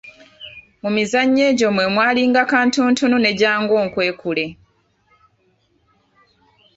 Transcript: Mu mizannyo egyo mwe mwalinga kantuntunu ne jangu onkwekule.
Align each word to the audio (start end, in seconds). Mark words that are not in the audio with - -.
Mu 0.81 0.89
mizannyo 0.95 1.43
egyo 1.51 1.67
mwe 1.75 1.85
mwalinga 1.93 2.41
kantuntunu 2.51 3.15
ne 3.19 3.31
jangu 3.39 3.73
onkwekule. 3.81 4.45